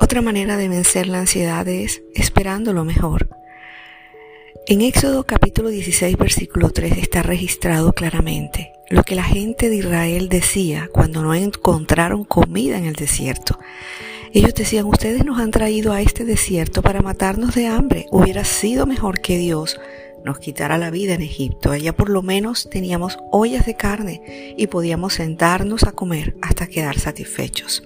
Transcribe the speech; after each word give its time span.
Otra 0.00 0.22
manera 0.22 0.56
de 0.56 0.68
vencer 0.68 1.06
la 1.06 1.20
ansiedad 1.20 1.66
es 1.68 2.02
esperando 2.14 2.72
lo 2.72 2.84
mejor. 2.84 3.28
En 4.66 4.80
Éxodo 4.80 5.24
capítulo 5.24 5.68
16 5.68 6.16
versículo 6.16 6.70
3 6.70 6.98
está 6.98 7.22
registrado 7.22 7.92
claramente 7.92 8.72
lo 8.90 9.02
que 9.02 9.14
la 9.14 9.22
gente 9.22 9.68
de 9.68 9.76
Israel 9.76 10.28
decía 10.28 10.88
cuando 10.92 11.22
no 11.22 11.34
encontraron 11.34 12.24
comida 12.24 12.76
en 12.76 12.86
el 12.86 12.94
desierto. 12.94 13.58
Ellos 14.32 14.54
decían, 14.54 14.86
ustedes 14.86 15.24
nos 15.24 15.38
han 15.38 15.52
traído 15.52 15.92
a 15.92 16.00
este 16.00 16.24
desierto 16.24 16.82
para 16.82 17.02
matarnos 17.02 17.54
de 17.54 17.68
hambre. 17.68 18.06
Hubiera 18.10 18.44
sido 18.44 18.84
mejor 18.86 19.20
que 19.20 19.38
Dios 19.38 19.78
nos 20.24 20.40
quitara 20.40 20.76
la 20.76 20.90
vida 20.90 21.14
en 21.14 21.22
Egipto. 21.22 21.70
Allá 21.70 21.94
por 21.94 22.10
lo 22.10 22.20
menos 22.20 22.68
teníamos 22.68 23.18
ollas 23.30 23.64
de 23.64 23.76
carne 23.76 24.54
y 24.56 24.66
podíamos 24.66 25.14
sentarnos 25.14 25.84
a 25.84 25.92
comer 25.92 26.34
hasta 26.42 26.66
quedar 26.66 26.98
satisfechos. 26.98 27.84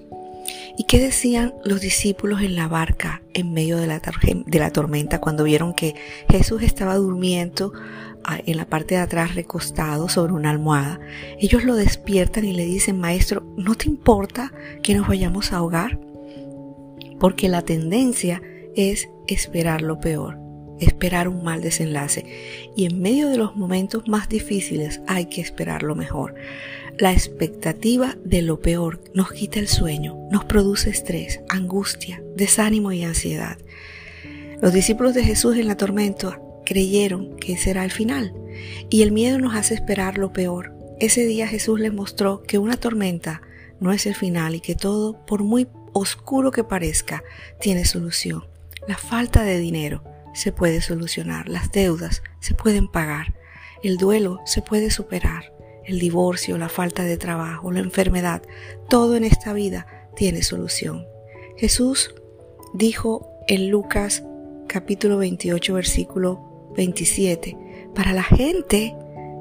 ¿Y 0.79 0.85
qué 0.85 1.01
decían 1.01 1.55
los 1.65 1.81
discípulos 1.81 2.41
en 2.41 2.55
la 2.55 2.69
barca 2.69 3.21
en 3.35 3.53
medio 3.53 3.79
de 3.79 3.89
la, 3.89 4.71
tormenta 4.71 5.21
cuando 5.21 5.43
vieron 5.43 5.75
que 5.75 5.97
Jesús 6.31 6.63
estaba 6.63 6.95
durmiendo 6.95 7.73
ah, 8.23 8.39
en 8.47 8.57
la 8.57 8.65
parte 8.65 8.95
de 8.95 9.01
atrás 9.01 9.35
recostado 9.35 10.09
sobre 10.09 10.35
una 10.35 10.51
almohada? 10.51 11.01
Ellos 11.41 11.65
lo 11.65 11.75
despiertan 11.75 12.45
y 12.45 12.53
le 12.53 12.65
dicen, 12.65 13.01
Maestro, 13.01 13.45
¿no 13.57 13.75
te 13.75 13.89
importa 13.89 14.53
que 14.81 14.95
nos 14.95 15.09
vayamos 15.09 15.53
a 15.53 15.57
ahogar? 15.57 15.99
Porque 17.19 17.49
la 17.49 17.63
tendencia 17.63 18.41
es 18.77 19.09
esperar 19.27 19.83
lo 19.83 19.99
peor 19.99 20.39
esperar 20.81 21.27
un 21.27 21.43
mal 21.43 21.61
desenlace. 21.61 22.25
Y 22.77 22.87
en 22.87 23.01
medio 23.01 23.29
de 23.29 23.37
los 23.37 23.57
momentos 23.57 24.07
más 24.07 24.29
difíciles 24.29 25.01
hay 25.09 25.27
que 25.27 25.41
esperar 25.41 25.83
lo 25.83 25.97
mejor. 25.97 26.37
La 26.98 27.12
expectativa 27.12 28.16
de 28.25 28.43
lo 28.43 28.61
peor 28.61 29.01
nos 29.14 29.31
quita 29.31 29.61
el 29.61 29.69
sueño, 29.69 30.17
nos 30.33 30.45
produce 30.47 30.91
estrés, 30.91 31.39
angustia, 31.48 32.20
desánimo 32.34 32.91
y 32.91 33.05
ansiedad. 33.05 33.56
Los 34.61 34.73
discípulos 34.73 35.14
de 35.14 35.23
Jesús 35.23 35.56
en 35.56 35.69
la 35.69 35.77
tormenta 35.77 36.41
creyeron 36.67 37.36
que 37.36 37.53
ese 37.53 37.70
era 37.70 37.84
el 37.84 37.92
final 37.92 38.34
y 38.91 39.03
el 39.03 39.12
miedo 39.12 39.39
nos 39.39 39.55
hace 39.55 39.75
esperar 39.75 40.19
lo 40.19 40.33
peor. 40.33 40.75
Ese 40.98 41.25
día 41.25 41.47
Jesús 41.47 41.78
les 41.78 41.92
mostró 41.92 42.42
que 42.42 42.58
una 42.58 42.77
tormenta 42.77 43.42
no 43.78 43.92
es 43.92 44.05
el 44.06 44.17
final 44.17 44.56
y 44.56 44.61
que 44.61 44.75
todo, 44.75 45.25
por 45.25 45.45
muy 45.45 45.69
oscuro 45.92 46.51
que 46.51 46.64
parezca, 46.64 47.23
tiene 47.61 47.84
solución. 47.84 48.45
La 48.89 48.97
falta 48.97 49.45
de 49.45 49.58
dinero, 49.58 50.03
se 50.34 50.51
puede 50.51 50.80
solucionar, 50.80 51.48
las 51.48 51.70
deudas 51.70 52.25
se 52.41 52.55
pueden 52.55 52.89
pagar, 52.89 53.34
el 53.84 53.98
duelo 53.98 54.41
se 54.47 54.62
puede 54.62 54.91
superar, 54.91 55.53
el 55.89 55.98
divorcio, 55.98 56.58
la 56.58 56.69
falta 56.69 57.03
de 57.03 57.17
trabajo, 57.17 57.72
la 57.72 57.81
enfermedad, 57.81 58.42
todo 58.89 59.17
en 59.17 59.25
esta 59.25 59.53
vida 59.55 59.86
tiene 60.14 60.42
solución. 60.42 61.06
Jesús 61.56 62.14
dijo 62.75 63.30
en 63.48 63.70
Lucas 63.70 64.22
capítulo 64.69 65.17
28 65.17 65.75
versículo 65.75 66.70
27, 66.77 67.56
para 67.95 68.12
la 68.12 68.22
gente 68.22 68.95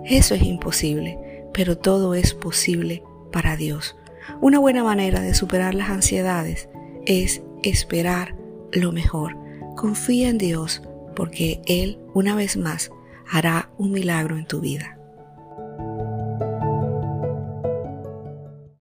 eso 0.05 0.35
es 0.35 0.43
imposible, 0.43 1.19
pero 1.53 1.77
todo 1.77 2.15
es 2.15 2.33
posible 2.33 3.03
para 3.31 3.57
Dios. 3.57 3.97
Una 4.39 4.59
buena 4.59 4.83
manera 4.83 5.19
de 5.19 5.33
superar 5.33 5.75
las 5.75 5.89
ansiedades 5.89 6.69
es 7.05 7.41
esperar 7.61 8.35
lo 8.71 8.93
mejor. 8.93 9.35
Confía 9.75 10.29
en 10.29 10.37
Dios 10.37 10.81
porque 11.13 11.61
Él 11.65 11.99
una 12.13 12.35
vez 12.35 12.55
más 12.55 12.89
hará 13.29 13.69
un 13.77 13.91
milagro 13.91 14.37
en 14.37 14.45
tu 14.45 14.61
vida. 14.61 14.96